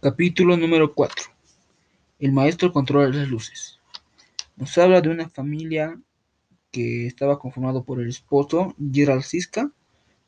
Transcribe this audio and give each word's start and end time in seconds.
Capítulo 0.00 0.56
número 0.56 0.94
4. 0.94 1.24
El 2.20 2.30
maestro 2.30 2.72
controla 2.72 3.08
las 3.08 3.28
luces. 3.28 3.80
Nos 4.54 4.78
habla 4.78 5.00
de 5.00 5.08
una 5.08 5.28
familia 5.28 6.00
que 6.70 7.08
estaba 7.08 7.40
conformado 7.40 7.82
por 7.82 8.00
el 8.00 8.08
esposo 8.08 8.76
Gerald 8.92 9.24
Siska, 9.24 9.72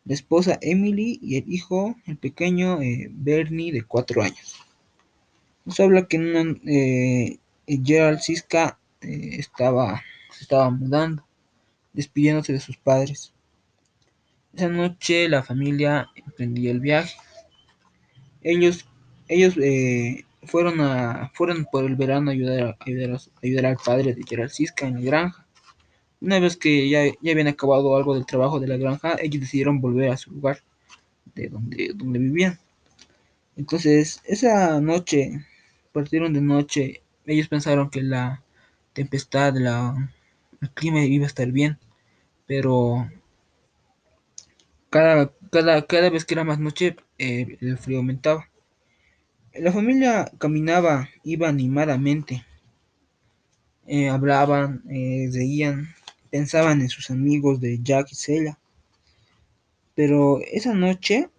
la 0.04 0.14
esposa 0.14 0.58
Emily 0.60 1.20
y 1.22 1.36
el 1.36 1.44
hijo, 1.48 1.94
el 2.06 2.16
pequeño 2.16 2.82
eh, 2.82 3.10
Bernie 3.12 3.70
de 3.70 3.84
4 3.84 4.22
años. 4.22 4.56
Nos 5.64 5.78
habla 5.78 6.08
que 6.08 6.18
una, 6.18 6.52
eh, 6.66 7.38
Gerald 7.68 8.18
Siska 8.18 8.76
eh, 9.02 9.36
estaba, 9.38 10.02
se 10.32 10.42
estaba 10.42 10.68
mudando, 10.70 11.24
despidiéndose 11.92 12.52
de 12.52 12.60
sus 12.60 12.76
padres. 12.76 13.32
Esa 14.52 14.68
noche 14.68 15.28
la 15.28 15.44
familia 15.44 16.08
emprendía 16.16 16.72
el 16.72 16.80
viaje. 16.80 17.14
Ellos, 18.42 18.89
ellos 19.30 19.56
eh, 19.58 20.24
fueron, 20.42 20.80
a, 20.80 21.30
fueron 21.34 21.64
por 21.70 21.84
el 21.84 21.94
verano 21.94 22.30
a 22.30 22.34
ayudar, 22.34 22.76
a 22.80 22.84
ayudar, 22.84 23.20
ayudar 23.42 23.66
al 23.66 23.76
padre 23.76 24.12
de 24.12 24.24
Gerald 24.28 24.50
Siska 24.50 24.88
en 24.88 24.94
la 24.94 25.00
granja. 25.00 25.46
Una 26.20 26.40
vez 26.40 26.56
que 26.56 26.88
ya, 26.88 27.04
ya 27.22 27.32
habían 27.32 27.46
acabado 27.46 27.96
algo 27.96 28.14
del 28.14 28.26
trabajo 28.26 28.58
de 28.58 28.66
la 28.66 28.76
granja, 28.76 29.16
ellos 29.20 29.40
decidieron 29.40 29.80
volver 29.80 30.10
a 30.10 30.16
su 30.16 30.32
lugar 30.32 30.58
de 31.36 31.48
donde, 31.48 31.92
donde 31.94 32.18
vivían. 32.18 32.58
Entonces, 33.56 34.20
esa 34.24 34.80
noche, 34.80 35.46
partieron 35.92 36.32
de 36.32 36.40
noche, 36.40 37.02
ellos 37.24 37.46
pensaron 37.46 37.88
que 37.88 38.02
la 38.02 38.42
tempestad, 38.94 39.54
la, 39.54 40.12
el 40.60 40.70
clima 40.70 41.04
iba 41.04 41.24
a 41.24 41.28
estar 41.28 41.50
bien, 41.52 41.78
pero 42.46 43.08
cada, 44.90 45.32
cada, 45.52 45.86
cada 45.86 46.10
vez 46.10 46.24
que 46.24 46.34
era 46.34 46.42
más 46.42 46.58
noche, 46.58 46.96
eh, 47.18 47.56
el 47.60 47.78
frío 47.78 47.98
aumentaba. 47.98 48.50
La 49.54 49.72
familia 49.72 50.30
caminaba, 50.38 51.08
iba 51.24 51.48
animadamente, 51.48 52.46
eh, 53.88 54.08
hablaban, 54.08 54.84
eh, 54.88 55.28
reían, 55.32 55.88
pensaban 56.30 56.80
en 56.80 56.88
sus 56.88 57.10
amigos 57.10 57.60
de 57.60 57.80
Jack 57.82 58.12
y 58.12 58.14
Celia. 58.14 58.58
Pero 59.96 60.38
esa 60.52 60.72
noche, 60.72 61.30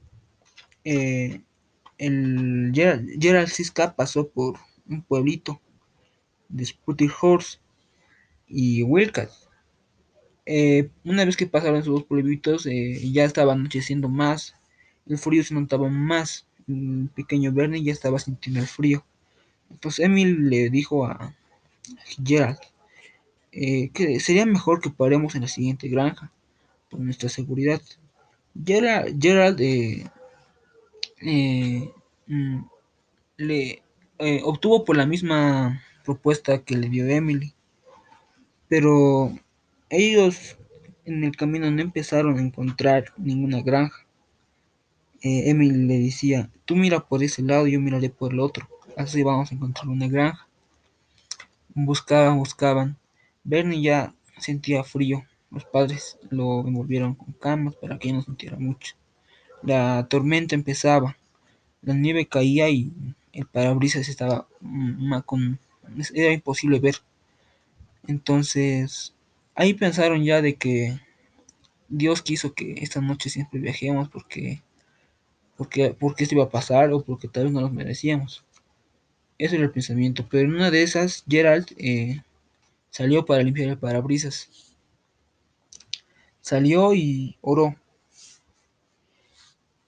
eh, 0.83 1.41
el 1.97 2.73
Gerald, 2.75 3.47
Siska 3.47 3.95
pasó 3.95 4.27
por 4.27 4.59
un 4.89 5.03
pueblito 5.03 5.61
de 6.49 6.65
Sputty 6.65 7.09
Horse 7.21 7.59
y 8.45 8.83
Wilcat. 8.83 9.29
Una 11.05 11.23
vez 11.23 11.37
que 11.37 11.47
pasaron 11.47 11.79
esos 11.79 11.93
dos 11.93 12.03
pueblitos, 12.03 12.65
ya 12.65 13.23
estaba 13.23 13.53
anocheciendo 13.53 14.09
más, 14.09 14.53
el 15.07 15.17
frío 15.17 15.43
se 15.45 15.53
notaba 15.53 15.87
más. 15.89 16.45
El 16.71 17.09
pequeño 17.09 17.51
Bernie 17.51 17.83
ya 17.83 17.91
estaba 17.91 18.19
sintiendo 18.19 18.59
el 18.61 18.67
frío. 18.67 19.03
Entonces 19.69 20.05
Emil 20.05 20.49
le 20.49 20.69
dijo 20.69 21.05
a 21.05 21.33
Gerald 22.23 22.59
eh, 23.51 23.89
que 23.93 24.19
sería 24.21 24.45
mejor 24.45 24.79
que 24.79 24.89
paremos 24.89 25.35
en 25.35 25.41
la 25.41 25.47
siguiente 25.47 25.89
granja 25.89 26.31
por 26.89 27.01
nuestra 27.01 27.27
seguridad. 27.29 27.81
Gerald, 28.65 29.21
Gerald 29.21 29.59
eh, 29.59 30.09
eh, 31.21 31.91
mm, 32.27 32.59
le 33.37 33.83
obtuvo 34.43 34.85
por 34.85 34.95
la 34.97 35.05
misma 35.05 35.81
propuesta 36.05 36.63
que 36.63 36.77
le 36.77 36.89
dio 36.89 37.07
Emily, 37.07 37.53
pero 38.67 39.33
ellos 39.89 40.57
en 41.05 41.23
el 41.23 41.35
camino 41.35 41.69
no 41.71 41.81
empezaron 41.81 42.37
a 42.37 42.41
encontrar 42.41 43.05
ninguna 43.17 43.61
granja. 43.61 44.05
Eh, 45.21 45.49
Emily 45.49 45.85
le 45.85 45.99
decía, 45.99 46.49
tú 46.65 46.75
mira 46.75 46.99
por 46.99 47.23
ese 47.23 47.43
lado, 47.43 47.67
yo 47.67 47.79
miraré 47.79 48.09
por 48.09 48.33
el 48.33 48.39
otro, 48.39 48.67
así 48.97 49.21
vamos 49.23 49.51
a 49.51 49.55
encontrar 49.55 49.87
una 49.87 50.07
granja. 50.07 50.47
Buscaban, 51.73 52.37
buscaban. 52.37 52.97
Bernie 53.43 53.81
ya 53.81 54.13
sentía 54.37 54.83
frío. 54.83 55.23
Los 55.51 55.65
padres 55.65 56.17
lo 56.29 56.61
envolvieron 56.61 57.15
con 57.15 57.33
camas 57.33 57.75
para 57.75 57.99
que 57.99 58.11
no 58.11 58.21
sintiera 58.21 58.57
mucho. 58.57 58.95
La 59.63 60.07
tormenta 60.09 60.55
empezaba. 60.55 61.17
La 61.81 61.93
nieve 61.93 62.25
caía 62.25 62.69
y 62.69 62.91
el 63.33 63.45
parabrisas 63.45 64.09
estaba 64.09 64.47
mm, 64.59 65.19
con... 65.25 65.59
era 66.13 66.33
imposible 66.33 66.79
ver. 66.79 66.95
Entonces, 68.07 69.13
ahí 69.55 69.73
pensaron 69.73 70.23
ya 70.23 70.41
de 70.41 70.55
que 70.55 70.99
Dios 71.89 72.21
quiso 72.21 72.53
que 72.53 72.75
esta 72.81 73.01
noche 73.01 73.29
siempre 73.29 73.59
viajemos 73.59 74.09
porque 74.09 74.61
porque 75.61 75.95
porque 75.99 76.23
esto 76.23 76.33
iba 76.33 76.45
a 76.45 76.49
pasar 76.49 76.91
o 76.91 77.03
porque 77.03 77.27
tal 77.27 77.43
vez 77.43 77.53
no 77.53 77.61
nos 77.61 77.71
merecíamos. 77.71 78.43
Ese 79.37 79.57
era 79.57 79.65
el 79.65 79.71
pensamiento, 79.71 80.27
pero 80.27 80.45
en 80.45 80.55
una 80.55 80.71
de 80.71 80.81
esas 80.81 81.23
Gerald 81.29 81.67
eh, 81.77 82.23
salió 82.89 83.27
para 83.27 83.43
limpiar 83.43 83.69
el 83.69 83.77
parabrisas. 83.77 84.49
Salió 86.41 86.95
y 86.95 87.37
oró. 87.41 87.75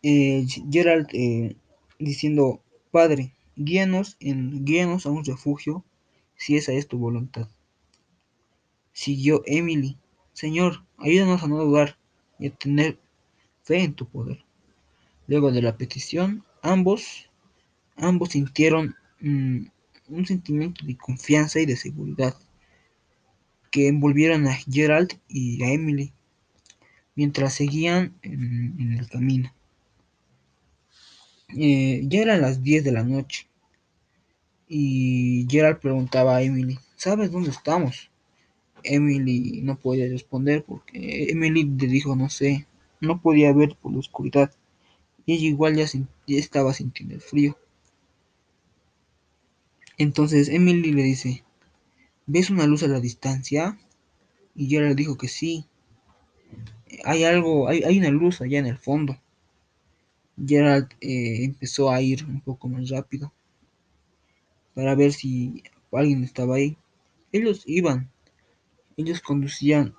Eh, 0.03 0.45
Gerald 0.71 1.07
eh, 1.11 1.55
diciendo, 1.97 2.61
Padre, 2.91 3.33
guíanos, 3.55 4.15
en, 4.19 4.63
guíanos 4.65 5.07
a 5.07 5.09
un 5.09 5.25
refugio 5.25 5.83
si 6.35 6.55
esa 6.55 6.71
es 6.73 6.87
tu 6.87 6.99
voluntad. 6.99 7.49
Siguió 8.91 9.41
Emily, 9.47 9.97
Señor, 10.33 10.83
ayúdanos 10.99 11.41
a 11.41 11.47
no 11.47 11.63
dudar 11.63 11.97
y 12.37 12.49
a 12.49 12.51
tener 12.51 12.99
fe 13.63 13.81
en 13.81 13.95
tu 13.95 14.07
poder. 14.07 14.45
Luego 15.27 15.51
de 15.51 15.61
la 15.61 15.77
petición, 15.77 16.43
ambos, 16.61 17.29
ambos 17.95 18.29
sintieron 18.29 18.95
mm, 19.21 19.65
un 20.09 20.25
sentimiento 20.25 20.85
de 20.85 20.97
confianza 20.97 21.59
y 21.59 21.65
de 21.65 21.77
seguridad 21.77 22.35
que 23.71 23.87
envolvieron 23.87 24.47
a 24.47 24.53
Gerald 24.69 25.19
y 25.27 25.63
a 25.63 25.71
Emily 25.71 26.13
mientras 27.15 27.53
seguían 27.53 28.13
en, 28.21 28.97
el 28.99 29.07
camino. 29.09 29.53
Eh, 31.55 32.01
ya 32.05 32.21
eran 32.21 32.41
las 32.41 32.63
10 32.63 32.83
de 32.83 32.91
la 32.91 33.03
noche 33.03 33.47
y 34.67 35.45
Gerald 35.49 35.79
preguntaba 35.79 36.37
a 36.37 36.41
Emily, 36.41 36.79
¿sabes 36.95 37.31
dónde 37.31 37.51
estamos? 37.51 38.09
Emily 38.83 39.61
no 39.63 39.77
podía 39.77 40.07
responder 40.07 40.63
porque 40.63 41.27
Emily 41.29 41.63
le 41.63 41.87
dijo, 41.87 42.15
no 42.15 42.29
sé, 42.29 42.67
no 42.99 43.21
podía 43.21 43.53
ver 43.53 43.75
por 43.81 43.93
la 43.93 43.99
oscuridad 43.99 44.51
y 45.25 45.33
ella 45.33 45.47
igual 45.47 45.75
ya, 45.75 45.85
ya 45.85 46.01
estaba 46.27 46.73
sintiendo 46.73 47.15
el 47.15 47.21
frío. 47.21 47.57
Entonces 49.97 50.49
Emily 50.49 50.91
le 50.91 51.03
dice, 51.03 51.43
¿ves 52.25 52.49
una 52.49 52.65
luz 52.65 52.83
a 52.83 52.87
la 52.87 52.99
distancia? 52.99 53.77
Y 54.55 54.67
Gerald 54.67 54.95
dijo 54.95 55.17
que 55.17 55.27
sí. 55.27 55.65
Hay 57.05 57.23
algo, 57.23 57.67
hay, 57.67 57.83
hay 57.83 57.99
una 57.99 58.09
luz 58.09 58.41
allá 58.41 58.59
en 58.59 58.65
el 58.65 58.77
fondo. 58.77 59.19
Gerald 60.43 60.89
eh, 61.01 61.43
empezó 61.43 61.91
a 61.91 62.01
ir 62.01 62.25
un 62.25 62.41
poco 62.41 62.67
más 62.67 62.89
rápido 62.89 63.31
para 64.73 64.95
ver 64.95 65.13
si 65.13 65.63
alguien 65.91 66.23
estaba 66.23 66.55
ahí. 66.55 66.77
Ellos 67.31 67.63
iban, 67.65 68.09
ellos 68.97 69.21
conducían 69.21 69.95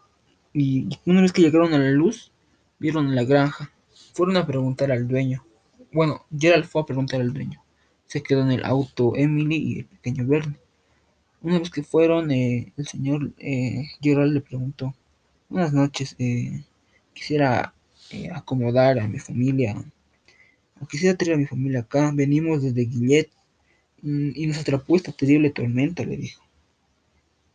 y 0.53 0.89
una 1.05 1.21
vez 1.21 1.33
que 1.33 1.43
llegaron 1.43 1.75
a 1.75 1.79
la 1.79 1.91
luz, 1.91 2.33
vieron 2.79 3.15
la 3.15 3.25
granja. 3.25 3.71
Fueron 4.15 4.37
a 4.37 4.47
preguntar 4.47 4.93
al 4.93 5.09
dueño. 5.09 5.45
Bueno, 5.93 6.25
Gerald 6.37 6.67
fue 6.67 6.83
a 6.83 6.87
preguntar 6.87 7.21
al 7.21 7.35
dueño. 7.35 7.61
Se 8.07 8.23
quedó 8.23 8.43
en 8.43 8.53
el 8.53 8.65
auto 8.65 9.15
Emily 9.17 9.57
y 9.57 9.79
el 9.81 9.87
pequeño 9.87 10.25
Bernie. 10.25 10.57
Una 11.43 11.59
vez 11.59 11.69
que 11.69 11.83
fueron, 11.83 12.31
eh, 12.31 12.73
el 12.77 12.87
señor 12.87 13.33
eh, 13.39 13.87
Gerald 14.01 14.33
le 14.33 14.41
preguntó, 14.41 14.95
buenas 15.49 15.73
noches, 15.73 16.15
eh, 16.21 16.63
quisiera 17.13 17.75
acomodar 18.33 19.01
a 19.01 19.09
mi 19.09 19.19
familia, 19.19 19.75
o 20.81 20.87
quisiera 20.87 21.17
traer 21.17 21.35
a 21.35 21.39
mi 21.39 21.47
familia 21.47 21.81
acá, 21.81 22.13
venimos 22.15 22.63
desde 22.63 22.85
Guillet 22.85 23.31
mm, 24.03 24.31
y 24.37 24.47
nos 24.47 24.59
atrapó 24.59 24.95
esta 24.95 25.11
terrible 25.11 25.51
tormenta, 25.51 26.05
le 26.05 26.17
dijo. 26.17 26.43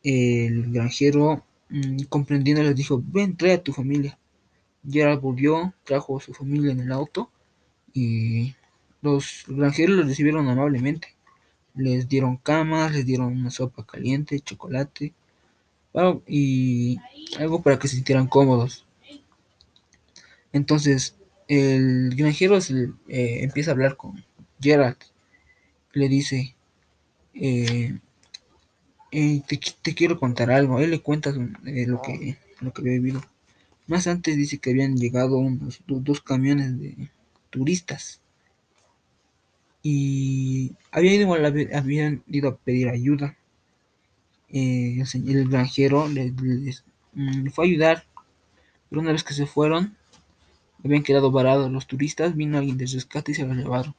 El 0.03 0.71
granjero, 0.73 1.45
mm, 1.69 2.03
comprendiendo, 2.09 2.63
les 2.63 2.75
dijo, 2.75 3.01
ven, 3.05 3.38
trae 3.38 3.53
a 3.53 3.63
tu 3.63 3.71
familia. 3.71 4.19
Gerald 4.89 5.21
volvió, 5.21 5.73
trajo 5.83 6.17
a 6.17 6.21
su 6.21 6.33
familia 6.33 6.71
en 6.71 6.81
el 6.81 6.91
auto 6.91 7.31
y 7.93 8.55
los 9.01 9.45
granjeros 9.47 9.97
los 9.97 10.07
recibieron 10.07 10.47
amablemente. 10.49 11.15
Les 11.75 12.07
dieron 12.09 12.37
camas, 12.37 12.93
les 12.93 13.05
dieron 13.05 13.27
una 13.27 13.51
sopa 13.51 13.85
caliente, 13.85 14.39
chocolate 14.41 15.13
y 16.27 16.97
algo 17.39 17.61
para 17.61 17.77
que 17.79 17.87
se 17.87 17.95
sintieran 17.95 18.27
cómodos. 18.27 18.85
Entonces 20.53 21.15
el 21.47 22.15
granjero 22.15 22.61
se- 22.61 22.91
eh, 23.07 23.39
empieza 23.43 23.71
a 23.71 23.73
hablar 23.73 23.97
con 23.97 24.23
Gerald. 24.61 24.97
Le 25.93 26.09
dice, 26.09 26.55
eh, 27.35 27.99
eh, 29.11 29.41
te, 29.47 29.59
te 29.81 29.95
quiero 29.95 30.19
contar 30.19 30.51
algo. 30.51 30.79
Él 30.79 30.91
le 30.91 31.01
cuenta 31.01 31.31
eh, 31.65 31.85
lo 31.87 32.01
que, 32.01 32.37
lo 32.61 32.71
que 32.73 32.81
había 32.81 32.93
vivido. 32.93 33.21
Más 33.89 34.07
antes 34.07 34.38
dice 34.38 34.59
que 34.59 34.69
habían 34.69 34.95
llegado 34.95 35.38
unos 35.38 35.81
do- 35.86 36.00
dos 36.00 36.21
camiones 36.21 36.80
de 36.80 37.09
turistas 37.50 38.21
y 39.83 40.74
habían 40.91 41.15
ido, 41.15 41.33
habían 41.77 42.24
ido 42.27 42.50
a 42.50 42.56
pedir 42.57 42.88
ayuda. 42.89 43.38
Eh, 44.50 45.01
el, 45.25 45.47
granjero 45.50 46.07
les, 46.09 46.33
mm, 46.33 46.65
les, 46.65 46.83
fue 47.53 47.65
a 47.65 47.68
ayudar, 47.69 48.03
pero 48.89 49.01
una 49.01 49.12
vez 49.13 49.24
que 49.24 49.33
se 49.36 49.45
fueron, 49.47 49.97
habían 50.83 51.03
quedado 51.03 51.31
varados 51.31 51.71
los 51.71 51.88
turistas, 51.88 52.36
vino 52.36 52.57
alguien 52.57 52.77
de 52.77 52.88
rescate 52.88 53.33
y 53.33 53.36
se 53.36 53.45
los 53.47 53.57
llevaron. 53.57 53.95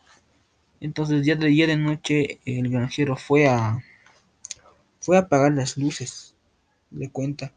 Entonces 0.80 1.26
ya 1.26 1.36
de 1.36 1.48
día 1.48 1.66
de 1.68 1.76
noche 1.78 2.40
el 2.46 2.70
granjero 2.70 3.16
fue 3.16 3.48
a 3.48 3.80
fue 5.00 5.16
a 5.16 5.20
apagar 5.20 5.52
las 5.52 5.76
luces. 5.76 6.34
Le 6.90 7.10
cuenta. 7.10 7.52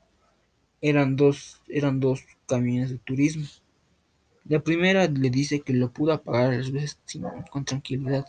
Eran 0.84 1.16
dos, 1.16 1.62
eran 1.70 2.02
dos 2.02 2.26
camiones 2.46 2.90
de 2.90 2.98
turismo. 2.98 3.48
La 4.44 4.60
primera 4.60 5.08
le 5.08 5.30
dice 5.30 5.62
que 5.62 5.72
lo 5.72 5.92
pudo 5.92 6.12
apagar 6.12 6.54
las 6.54 6.70
luces 6.70 7.00
sin, 7.06 7.24
con 7.50 7.64
tranquilidad. 7.64 8.28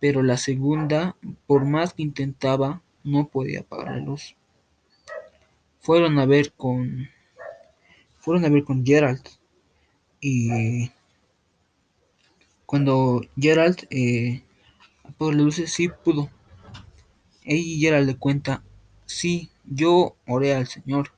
Pero 0.00 0.22
la 0.22 0.38
segunda, 0.38 1.14
por 1.46 1.66
más 1.66 1.92
que 1.92 2.02
intentaba, 2.02 2.80
no 3.04 3.28
podía 3.28 3.60
apagar 3.60 3.96
la 3.96 3.98
luz. 3.98 4.34
Fueron 5.80 6.18
a 6.18 6.24
ver 6.24 6.54
con 6.54 7.10
fueron 8.18 8.46
a 8.46 8.48
ver 8.48 8.64
con 8.64 8.86
Gerald 8.86 9.22
y 10.20 10.90
cuando 12.64 13.20
Gerald 13.36 13.86
eh, 13.90 14.42
apagó 15.02 15.32
las 15.32 15.42
luces 15.42 15.72
sí 15.72 15.88
pudo 15.88 16.30
y 17.44 17.80
Gerald 17.80 18.06
le 18.06 18.16
cuenta 18.16 18.62
sí 19.06 19.50
yo 19.64 20.16
oré 20.26 20.54
al 20.54 20.68
Señor 20.68 21.12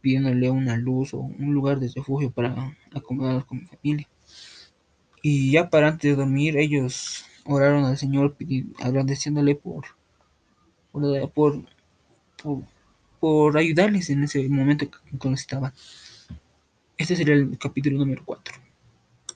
pidiéndole 0.00 0.50
una 0.50 0.76
luz 0.76 1.14
o 1.14 1.18
un 1.20 1.54
lugar 1.54 1.80
de 1.80 1.90
refugio 1.94 2.30
para 2.30 2.76
acomodarnos 2.94 3.44
con 3.44 3.58
mi 3.58 3.66
familia 3.66 4.08
y 5.22 5.52
ya 5.52 5.70
para 5.70 5.88
antes 5.88 6.10
de 6.10 6.16
dormir 6.16 6.56
ellos 6.56 7.24
oraron 7.44 7.84
al 7.84 7.96
Señor 7.98 8.36
agradeciéndole 8.80 9.54
por 9.54 9.84
por, 10.92 11.30
por, 11.32 11.64
por, 12.42 12.62
por 13.20 13.58
ayudarles 13.58 14.08
en 14.10 14.24
ese 14.24 14.48
momento 14.48 14.90
que 14.90 15.28
necesitaban. 15.28 15.72
Este 16.96 17.16
sería 17.16 17.34
el 17.34 17.58
capítulo 17.58 17.98
número 17.98 18.22
4. 18.24 18.54